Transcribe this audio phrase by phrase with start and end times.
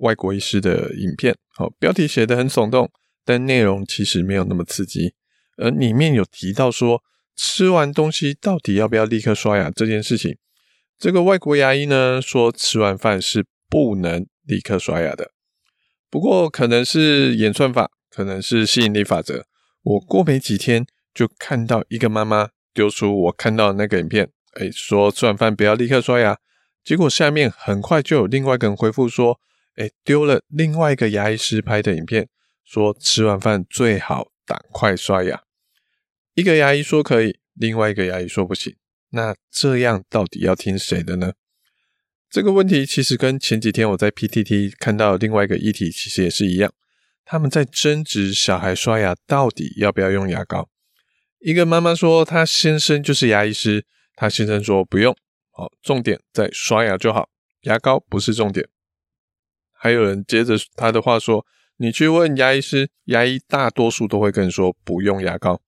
[0.00, 2.90] 外国医师的影片，好，标题写得很耸动，
[3.24, 5.14] 但内容其实没有那么刺激。
[5.56, 7.02] 而里面有提到说，
[7.36, 10.36] 吃完东西到底要不要立刻刷牙这件事情。
[10.98, 15.30] 这个外国牙医呢说，吃完饭是不能立刻刷牙的。
[16.10, 19.44] 不过可能是演算法，可能是吸引力法则，
[19.82, 20.86] 我过没几天。
[21.14, 26.36] 就看到一个妈妈丢出我看到的那个影片，哎，说吃完饭不要立刻刷牙。
[26.82, 29.38] 结果下面很快就有另外一个人回复说，
[29.76, 32.28] 哎，丢了另外一个牙医师拍的影片，
[32.64, 35.42] 说吃完饭最好赶快刷牙。
[36.34, 38.76] 一个牙医说可以，另外一个牙医说不行。
[39.10, 41.32] 那这样到底要听谁的呢？
[42.30, 46.72] 这个问题其实跟前几天我在 PTT 看到另外一个议题其实也是一样，
[47.24, 50.68] 他们在争执小孩刷牙到底要不要用牙膏。
[51.38, 53.86] 一个妈妈说，她先生就是牙医师，
[54.16, 55.16] 她先生说不用，
[55.50, 57.28] 好，重点在刷牙就好，
[57.62, 58.68] 牙膏不是重点。
[59.84, 61.44] 还有人接着他的话说，
[61.76, 65.60] 你去问牙医师，牙医大多数都会跟你说不用牙膏。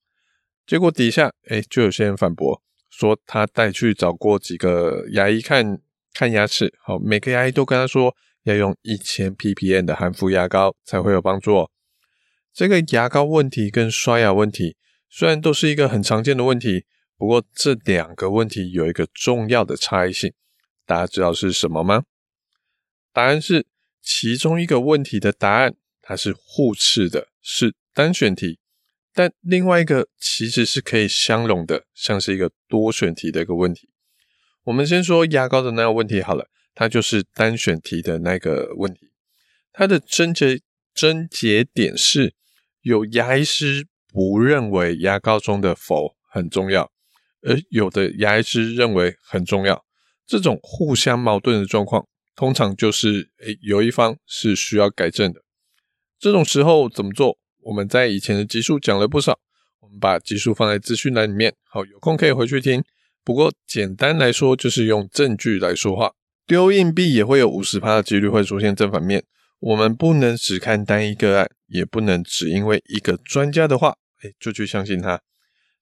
[0.66, 5.78] 结果底下，哎，就有些人反驳说，他带去找过几个牙医看
[6.14, 11.70] 看牙齿，好，每个牙医都跟他说要用一千 ppm 的含氟牙膏才会有帮助哦。
[12.54, 14.78] 这个牙膏问题跟刷牙问题。
[15.10, 16.86] 虽然都是一个很常见的问题，
[17.18, 20.32] 不过这两个问题有一个重要的差异性，
[20.86, 22.04] 大家知道是什么吗？
[23.12, 23.66] 答案是
[24.06, 28.60] 其中一个问题的答案它是互斥的，是单选题，
[29.12, 33.90] 但另外一个其实是可以相容的，像是一个多选题的一个问题。
[34.62, 39.10] 我们先说牙膏的那个问题好了，它就是单选题的那个问题，
[39.72, 40.60] 它的症结
[40.94, 42.34] 症结点是
[42.82, 43.88] 有牙医师。
[44.08, 46.90] 不认为牙膏中的氟很重要，
[47.42, 49.84] 而有的牙医师认为很重要。
[50.26, 55.40] 这种互相矛盾的状况，通常就是诶有一方是需要改正的。
[56.18, 57.38] 这种时候怎么做？
[57.62, 59.40] 我们在以前的集数讲了不少，
[59.80, 62.84] 我们把集数放在资讯栏里面，好，有空可以回去听。
[63.24, 66.12] 不过简单来说，就是用证据来说话。
[66.46, 69.24] 丢硬币也会有五十趴的几率会出现正反面。
[69.58, 73.96] 我们不能只看单一个案，也不能只因为一个专家的话。
[74.22, 75.20] 哎，就去相信他。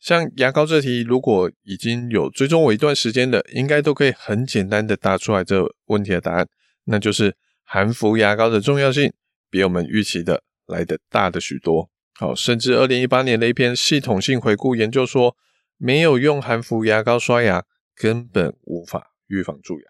[0.05, 6.47] 像牙膏这题，如果已经有追踪我一段时间的，应该都可以很简单的答出来这问题的答案，
[6.85, 9.11] 那就是含氟牙膏的重要性
[9.49, 11.89] 比我们预期的来得大的许多。
[12.17, 15.35] 好，甚至二零一八年的一篇系统性回顾研究说，
[15.79, 17.65] 没有用含氟牙膏刷牙，
[17.97, 19.87] 根本无法预防蛀牙。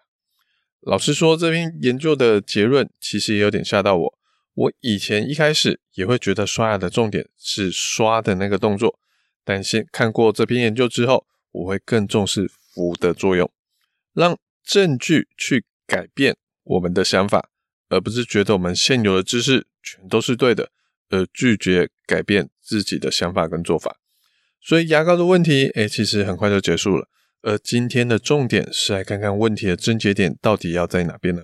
[0.79, 4.13] 老实说，这篇研究的结论其实也有点吓到我。
[4.53, 8.97] 我以前一开始也会觉得刷牙的重点是刷的那个动作，
[9.45, 13.49] 但先看过这篇研究之后，我会更重视氟的作用，
[14.13, 17.49] 让证据去改变我们的想法，
[17.89, 20.71] 而不是觉得我们现有的知识全都是对的，
[21.09, 23.97] 而拒绝改变自己的想法跟做法。
[24.59, 27.07] 所以牙膏的问题，哎，其实很快就结束了。
[27.43, 31.43] 而今天的重点是来看看问题的症结点到底要在哪边呢？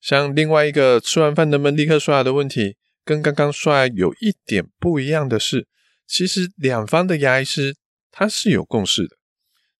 [0.00, 5.66] 像另外一个吃完饭能不能立刻刷牙的问题，跟刚刚刷牙有一点不一样的是，
[6.06, 7.76] 其实两方的牙医师
[8.10, 9.16] 他是有共识的，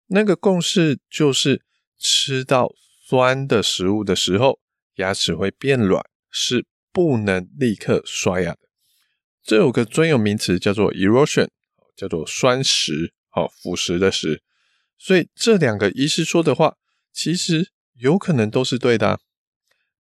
[0.08, 1.62] 那个共识就是
[1.98, 2.72] 吃到
[3.06, 4.58] 酸的食物的时候，
[4.96, 8.58] 牙齿会变软，是不能立刻刷牙的。
[9.42, 11.48] 这有个专有名词叫做 erosion，
[11.96, 14.40] 叫做酸蚀，好，腐蚀的蚀。
[14.98, 16.76] 所以这两个医师说的话，
[17.12, 19.20] 其实有可能都是对的。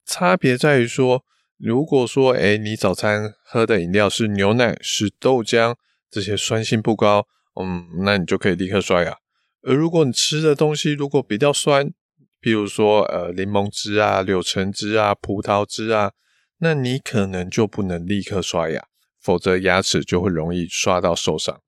[0.04, 1.24] 差别在于说，
[1.58, 5.76] 如果说，哎，你早餐喝的饮料是牛奶、是豆浆，
[6.10, 7.26] 这些酸性不高，
[7.60, 9.18] 嗯，那你就可以立刻刷牙。
[9.62, 11.92] 而如果你吃的东西如果比较酸，
[12.40, 16.12] 比如说，呃，柠檬汁啊、柳橙汁啊、葡萄汁啊，
[16.58, 18.86] 那你可能就不能立刻刷牙，
[19.20, 21.60] 否则牙齿就会容易刷到受伤。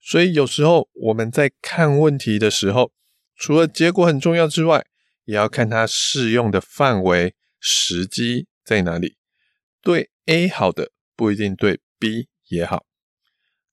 [0.00, 2.92] 所以有时候我们在看问题的时候，
[3.36, 4.84] 除了结果很重要之外，
[5.24, 7.34] 也要看它适用的范围。
[7.62, 9.18] 时机在哪里？
[9.82, 12.86] 对 A 好的不一定对 B 也好。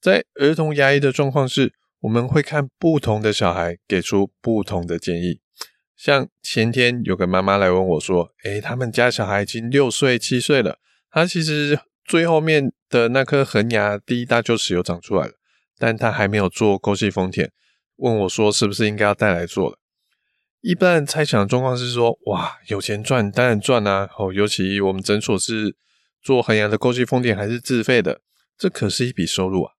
[0.07, 5.41] 在儿童牙医的状况是，我们会看不同的小孩，给出不同的建议。
[5.97, 10.79] 像前天有个妈妈来问我说：“诶，他们家小孩已经六岁七岁了，
[11.11, 15.33] 他其实最后面的那颗恒牙第一大臼齿有长出来了，
[15.77, 17.51] 但他还没有做沟隙封填，
[17.97, 19.77] 问我说是不是应该要带来做了？
[20.61, 24.09] 一般猜想的状况是说，哇，有钱赚当然赚啊！
[24.17, 25.75] 哦，尤其我们诊所是
[26.21, 28.21] 做恒牙的沟隙封填还是自费的，
[28.57, 29.73] 这可是一笔收入啊。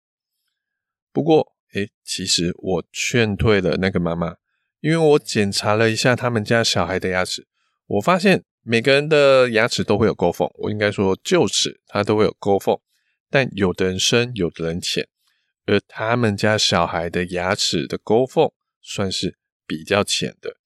[1.19, 4.37] 不过，诶，其实我劝退了那个妈妈，
[4.79, 7.49] 因为我检查了一下他们家小孩的牙齿，
[7.89, 12.79] 我发现每个人的牙齿都会有沟缝，我应该说臼齿它都会有沟缝，
[13.29, 15.09] 但有的人深，有的人浅，
[15.67, 19.37] 而他们家小孩的牙齿的沟缝算是
[19.67, 20.57] 比较浅的。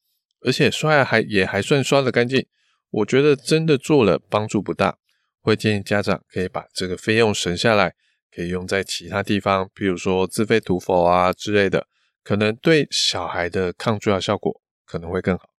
[0.42, 2.46] 而且刷牙还也还算刷得干净，
[2.90, 4.98] 我觉得真的做了帮助不大，
[5.40, 7.94] 会建议家长可以把这个费用省下来，
[8.34, 11.86] 可以用在其他地方，比如说自费涂氟啊之类的，
[12.24, 15.50] 可能对小孩的抗蛀牙效果可能会更好。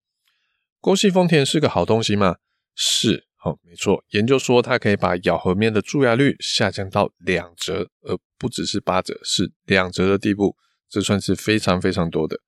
[0.81, 2.37] 沟隙封填是个好东西吗？
[2.75, 10.57] 是，好，没错，研究说它可以把咬合面的蛀牙率下降到两折，而不只是八折，是两折的地步，
[10.89, 12.41] 这算是非常非常多的，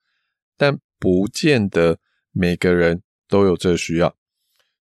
[0.57, 1.99] 但不见得。
[2.37, 4.17] 每个人都有这需要，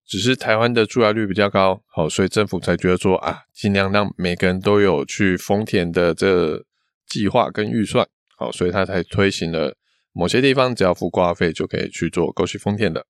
[0.05, 6.63] 只是台湾的蛀牙率比较高，好，所以政府才觉得说啊，尽量让每个人都有去丰田的这
[7.07, 8.07] 计划跟预算，
[8.37, 9.75] 好，所以他才推行了
[10.11, 13.05] 某些地方只要付挂号费就可以去做沟隙封填的。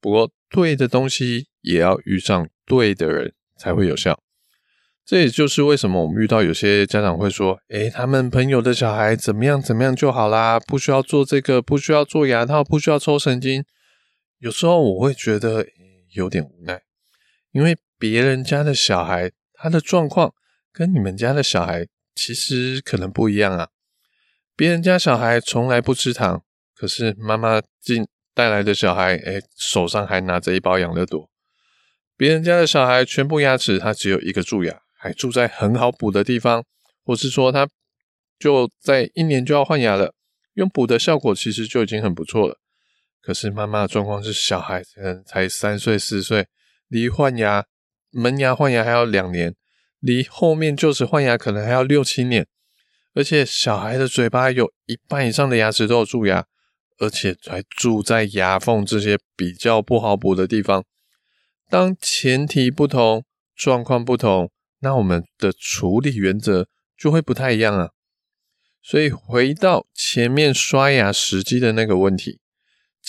[0.00, 4.20] 不过，对的东西也要遇上对的人才会有效。
[5.04, 13.64] 这也就是为什么我们遇到有些家长会说，诶，他们朋友的小孩怎么样怎么样就好啦，不需要做这个，不需要做牙套，不需要抽神经。
[14.38, 15.66] 有时候我会觉得
[16.12, 16.82] 有点无奈，
[17.52, 20.34] 因为别人家的小孩他的状况
[20.72, 23.68] 跟你们家的小孩其实可能不一样啊。
[24.56, 26.42] 别人家小孩从来不吃糖，
[26.74, 31.30] 可是妈妈进带来的小孩，诶，手上还拿着一包养乐多。
[32.16, 34.82] 别人家的小孩全部牙齿他只有一个蛀牙。
[35.00, 36.64] 还住在很好补的地方，
[37.04, 37.68] 或是说他
[38.36, 40.12] 就在一年就要换牙了，
[40.54, 42.58] 用补的效果其实就已经很不错了。
[43.20, 46.46] 可是妈妈的状况是，小孩可能才三岁四岁，
[46.88, 47.64] 离换牙
[48.10, 49.54] 门牙换牙还要两年，
[50.00, 52.46] 离后面就是换牙可能还要六七年，
[53.14, 56.46] 而且小孩的嘴巴有一半以上的牙齿都有蛀牙，
[56.98, 60.84] 而且还住在牙缝这些比较不好补的地方。
[61.68, 63.24] 当前提不同，
[63.54, 64.50] 状况不同。
[64.80, 67.90] 那我们的处理原则就会不太一样啊，
[68.80, 72.38] 所以回到前面刷牙时机的那个问题，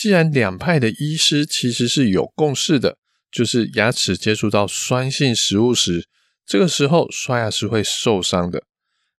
[0.00, 2.96] 既然两派的医师其实是有共识的，
[3.30, 6.08] 就是牙齿接触到酸性食物时，
[6.46, 8.64] 这个时候刷牙是会受伤的。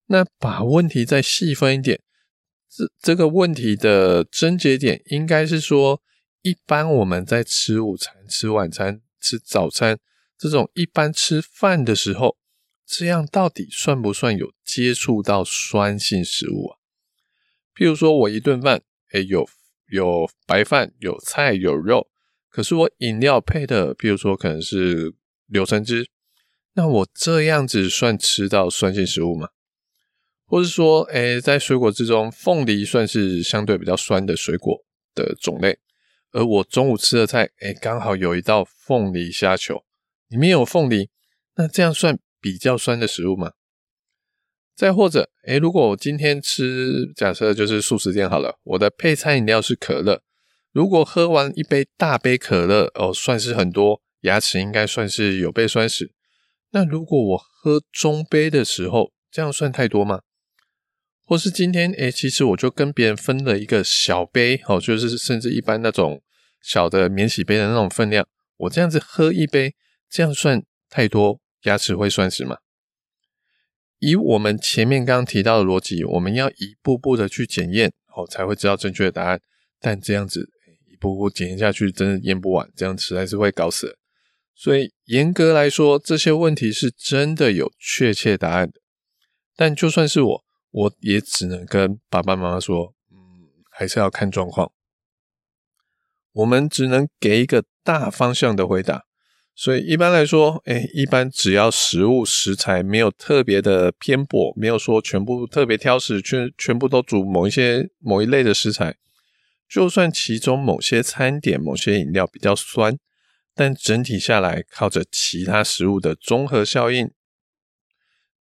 [0.07, 2.01] 那把问题再细分一点，
[2.67, 6.01] 这这个问题的症结点应该是说，
[6.41, 9.99] 一般我们在吃午餐、吃晚餐、吃早餐
[10.35, 12.37] 这种一般吃饭的时候。
[12.87, 16.77] 这样到底算不算有接触到酸性食物啊？
[17.75, 18.81] 譬如说我一顿饭，
[19.13, 19.47] 诶，有
[19.91, 22.07] 有白饭、有菜、有肉，
[22.49, 25.13] 可是我饮料配的，譬如说可能是
[25.47, 26.09] 柳橙汁，
[26.73, 29.49] 那我这样子算吃到酸性食物吗？
[30.45, 35.77] 或是说，诶，在水果之中，凤梨算是相对比较酸的水果的种类，
[36.31, 39.83] 而我中午吃的菜，诶，刚好有一道凤梨虾球，
[40.29, 41.09] 里面有凤梨，
[41.55, 43.51] 那这样算比较酸的食物吗？
[44.75, 50.21] 再或者，诶，如果我今天吃，假设就是素食店好了，我的配餐饮料是可乐。
[50.71, 56.09] 如果喝完一杯大杯可乐，哦，算是很多，牙齿应该算是有被酸蚀。
[56.71, 60.21] 那如果我喝中杯的时候，这样算太多吗？
[61.25, 66.23] 或是今天，诶，其实我就跟别人分了一个小杯，哦，就是甚至一般那种
[66.61, 68.25] 小的免洗杯的那种分量，
[68.57, 69.75] 我这样子喝一杯，
[70.09, 71.39] 这样算太多？
[71.63, 72.57] 牙齿会酸蚀吗？
[74.01, 79.39] 以我们前面刚刚提到的逻辑，我们要一步步的去检验，哦，才会知道正确的答案。
[79.79, 80.49] 但这样子
[80.91, 83.99] 一步步检验下去，真的验不完，这样实在是会搞死。
[84.55, 88.81] 所以严格来说，这些问题是真的有确切答案的。
[89.55, 93.17] 但就算是我，我也只能跟爸爸妈妈说，嗯，
[93.69, 94.71] 还是要看状况。
[96.31, 99.05] 我们只能给一个大方向的回答。
[99.53, 108.95] 所以一般来说，哎，一般只要食物食材没有特别的偏颇，没有说全部特别挑食，全全部都煮某一些某一类的食材，
[109.69, 112.97] 就算其中某些餐点、某些饮料比较酸，
[113.53, 117.11] 但整体下来靠着其他食物的综合效应，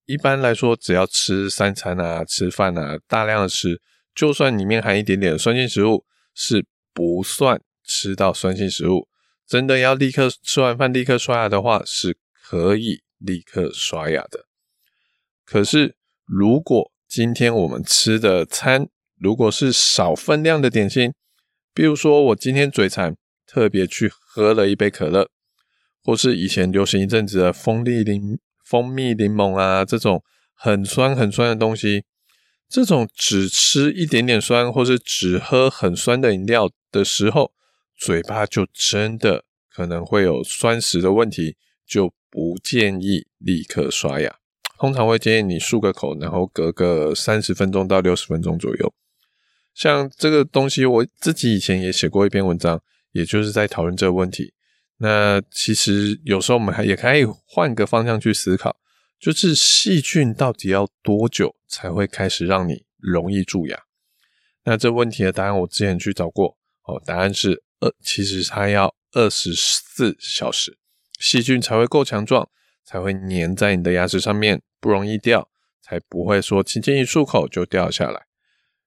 [0.06, 3.80] 一般来说，只要吃三餐啊、吃饭啊，大量的吃，
[4.14, 6.04] 就算里面含一点点酸性食物，
[6.34, 9.09] 是不算吃到酸性食物。
[9.50, 14.46] 真的要立刻吃完饭立刻刷牙的话，是可以立刻刷牙的。
[15.44, 18.86] 可是，如果今天我们吃的餐
[19.18, 21.12] 如果是少分量的点心，
[21.74, 25.28] 比如说我今天嘴馋，特别去喝了一杯可乐，
[26.04, 30.22] 或是以前流行一阵子的蜂蜜柠蜂蜜柠檬啊，这种
[30.54, 32.04] 很酸很酸的东西，
[32.68, 37.52] 这种只吃一点点酸，或是只喝很酸的饮料的时候，
[38.00, 44.34] 嘴巴就真的可能会有酸蚀的问题，就不建议立刻刷牙。
[44.78, 48.94] 通常会建议你漱个口，然后隔个三十分钟到六十分钟左右。
[49.74, 52.82] 像这个东西，我自己以前也写过一篇文章。
[53.12, 54.54] 也就是在讨论这个问题。
[54.98, 58.76] 那其实有时候我们还也可以换个方向去思考，
[59.18, 63.76] 就是细菌到底要多久才会开始让你容易蛀牙？
[64.62, 70.78] 那这问题的答案我之前去找过，哦，答案是二，其实它要二十四小时，
[71.18, 72.48] 细菌才会够强壮，
[72.84, 75.50] 才会粘在你的牙齿上面，不容易掉，
[75.82, 78.26] 才不会说轻轻一漱口就掉下来。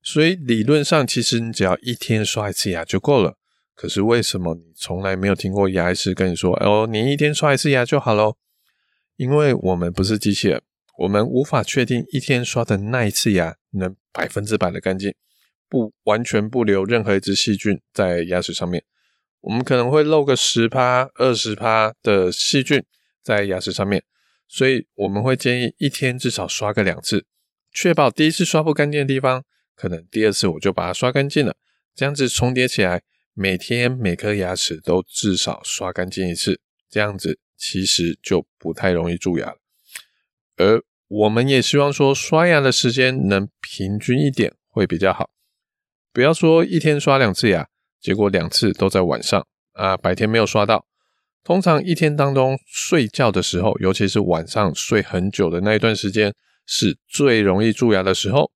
[0.01, 3.37] 所以理论上，其实你只要一天刷一次牙就够了。
[3.75, 8.37] 可是为什么你从来没有听过牙医师跟你说：“哦，你一天刷一次牙就好喽？”
[9.17, 10.61] 因为我们不是机器人，
[10.99, 15.13] 我们无法确定一天刷的那一次牙能百分之百的干净，
[15.73, 18.83] 不完全不留任何一只细菌在牙齿上面。
[19.41, 22.83] 我们可能会漏个十趴、二十趴的细菌
[23.23, 24.03] 在牙齿上面，
[24.47, 27.25] 所以我们会建议一天至少刷个两次，
[27.71, 29.43] 确保第一次刷不干净的地方，
[29.75, 31.55] 可能第二次我就把它刷干净了，
[31.95, 33.01] 这样子重叠起来。
[33.33, 39.57] 每天每颗牙齿都至少刷干净一次，这样子其实就不太容易蛀牙了。
[40.57, 45.32] 而我们也希望说，刷牙的时间能平均一点会比较好。
[46.13, 47.67] 不要说一天刷两次牙，
[47.99, 50.85] 结果两次都在晚上啊，白天没有刷到。
[51.43, 56.33] 通常一天当中睡觉的时候，尤其是晚上睡很久的那一段时间，
[56.67, 58.51] 是最容易蛀牙的时候。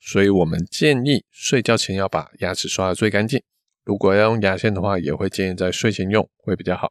[0.00, 3.40] 所以我们建议睡觉前要把牙齿刷得最干净。
[3.84, 6.90] 如果要用牙线的话，也会建议在睡前用会比较好。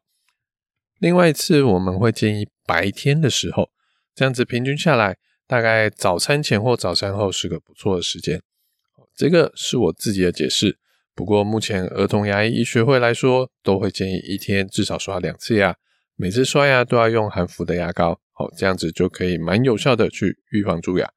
[1.00, 3.72] 另外一次，我们会建议白天的时候，
[4.14, 8.42] 这样子平均下来，大概早餐前或早餐后是个不错的时间。
[9.22, 10.80] 这个是我自己的解释。
[11.14, 15.76] 不过目前儿童牙医医学会来说，都会建议一天至少刷两次牙，
[16.16, 18.20] 每次刷牙都要用含氟的牙膏。
[18.32, 21.08] 好，这样子就可以蛮有效的去预防蛀牙。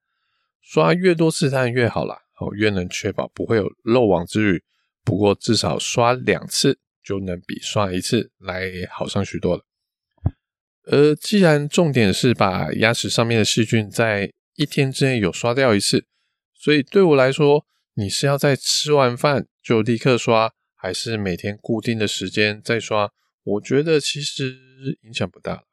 [0.60, 4.62] 刷越多次当然越好啦，好，越能确保不会有漏网之鱼。
[5.02, 9.64] 不过至少刷两次就能比刷一次来好上许多了。
[10.82, 16.04] 而既然重点是把牙齿上面的细菌在一天之内有刷掉一次，
[16.54, 23.10] 所以对我来说，你是要在吃完饭就立刻刷，还是每天固定的时间再刷？
[23.42, 24.56] 我觉得其实
[25.02, 25.64] 影响不大。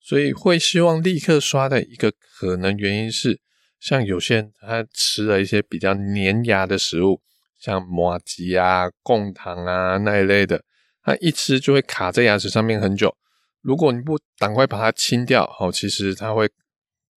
[0.00, 3.40] 所以会希望立刻刷的一个可能原因是，
[3.80, 7.20] 像有些人他吃了一些比较粘牙的食物。
[7.56, 10.62] 像麻吉啊、贡糖啊那一类的，
[11.02, 13.16] 它一吃就会卡在牙齿上面很久。
[13.62, 16.46] 如果你不赶快把它清掉，哦，其实它会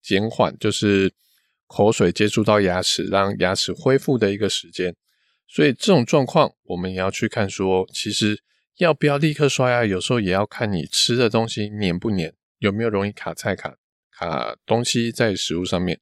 [0.03, 1.11] 减缓就是
[1.67, 4.95] 口水接触到牙齿，让牙齿恢复的一个时间。
[5.47, 8.41] 所以这种状况，我们也要去看说，其实
[8.77, 13.75] 要不要立刻刷牙，有时候也要看你吃的东西黏不黏，有没有容易卡菜卡
[14.11, 15.99] 卡东西在食物上面。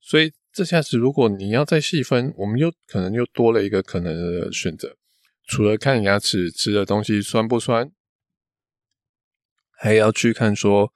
[0.00, 0.32] 所以。
[0.56, 4.96] 这下子，如果你要再细分，我们又可能又多了一个可能的选择。
[5.46, 7.92] 除了看牙齿吃的东西酸不酸，
[9.70, 10.94] 还要去看说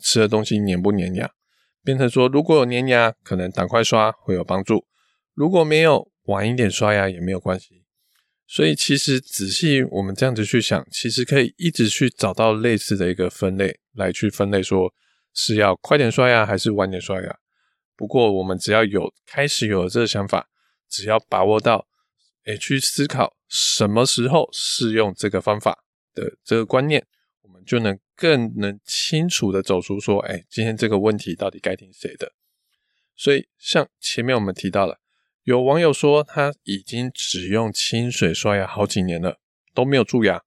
[0.00, 1.30] 吃的东西黏不黏牙。
[1.84, 4.84] 变成说，如果有黏牙，可能赶快刷会有帮助；
[5.34, 7.84] 如果没有，晚一点刷牙也没有关系。
[8.46, 14.92] 所以，其实仔细我们这样子去想，其实可以一直去找到类似的一个分类来去分类，说
[15.32, 17.38] 是要快点刷牙还是晚点刷牙。
[17.96, 20.48] 不过，我们只要有开始有了这个想法，
[20.88, 21.86] 只要把握到，
[22.46, 27.06] 诶，去思考什么时候适用这个方法的这个观念，
[27.50, 32.32] 我们就能更能清楚的走出说，诶，今天这个问题到底该听谁的？
[33.16, 35.00] 所以，像前面我们提到了，
[35.42, 39.40] 有网友说他已经只用清水刷牙好几年了，
[39.74, 40.40] 都没有蛀牙。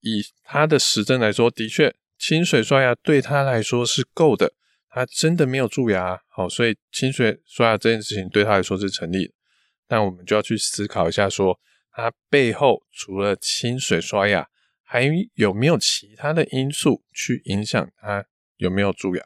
[0.00, 4.52] 以他的实证来说，的确，清水刷牙对他来说是够的。
[4.88, 9.32] 他真的没有蛀牙，好，所以清水刷牙这件事情对他来说是成立的。
[9.86, 11.60] 但我们就要去思考一下说，说
[11.92, 14.48] 他背后除了清水刷牙，
[14.92, 18.26] 还有没有其他的因素去影响他
[18.58, 19.24] 有没有蛀牙？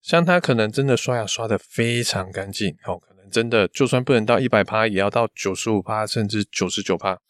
[0.00, 7.20] 像他可能真的刷牙刷得非常干净，哦，可能真的就算不能到一百趴，也要到九十五趴，甚至九十九趴。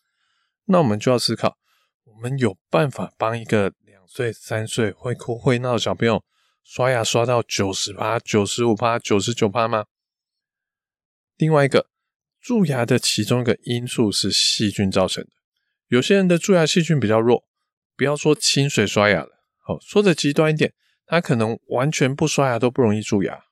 [0.66, 1.56] 那我们就要思考，
[2.04, 6.22] 我们有办法帮一个两岁、三岁会哭会闹的小朋友？
[6.62, 9.86] 刷牙刷到九十趴、九十五趴、九十九趴吗？
[11.38, 11.88] 另外一个，
[12.42, 15.30] 蛀牙的其中一个因素是细菌造成的。
[15.88, 17.44] 有些人的蛀牙细菌比较弱，
[17.96, 20.72] 不要说清水刷牙了，好，说的极端一点，
[21.06, 23.44] 他可能完全不刷牙都不容易蛀牙。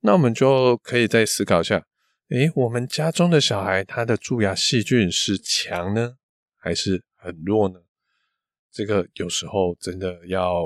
[0.00, 1.86] 那我们就可以再思考一下，
[2.30, 6.16] 诶，我们家中的小孩他的蛀牙细菌是强呢，
[6.56, 7.80] 还是很弱呢？
[8.72, 10.64] 这个有时候真的要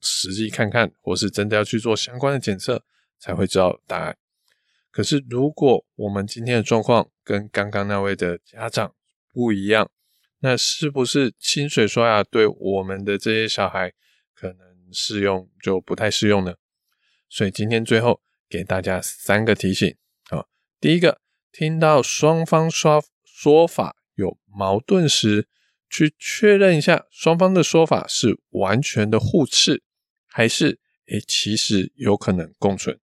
[0.00, 2.82] 实际看看，或是真的要去做相关的检测，
[3.18, 4.16] 才会知道答案。
[4.90, 8.94] 可是如果我们今天的状况跟刚刚那位的家长
[9.32, 9.90] 不一样，
[10.44, 13.94] 那是不是清水刷牙对我们的这些小孩
[14.34, 14.58] 可能
[14.92, 16.56] 适用就不太适用呢？
[17.30, 19.96] 所以今天最后给大家三个提醒
[20.28, 20.44] 啊，
[20.78, 25.48] 第一个，听到双方说说法有矛盾时，
[25.88, 29.82] 去确认一下双方的说法是完全的互斥，
[30.26, 33.00] 还是诶其实有可能共存。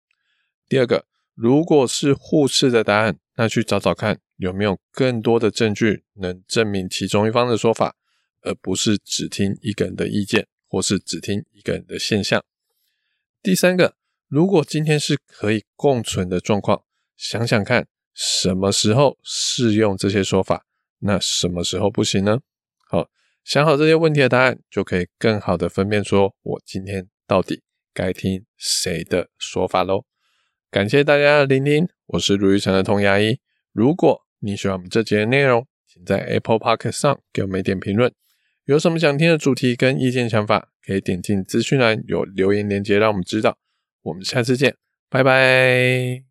[0.70, 7.96] 第二个，如果是互斥的答案，那去找找看有没有更多的证据能证明其中一方的说法，
[8.42, 12.46] 而不是只听一个人的意见，或是只听一个人的现象。
[13.42, 13.96] 第三个，
[14.28, 16.84] 如果今天是可以共存的状况，
[17.18, 20.68] 想想看什么时候适用这些说法，
[21.00, 22.42] 那什么时候不行呢？
[22.88, 23.10] 好，
[23.44, 30.06] 想好这些问题的答案，就可以更好的分辨说，我今天到底该听谁的说法喽。
[30.72, 33.38] 感谢大家的聆听，我是卢玉成的童牙医。
[33.74, 38.10] 如果你喜欢我们这节的内容，请在 Apple Podcast 上给我们一点评论。
[38.64, 43.58] 有什么想听的主题跟意见想法，可以点进资讯栏有留言链接，让我们知道。
[44.04, 44.78] 我们下次见，
[45.10, 46.31] 拜拜。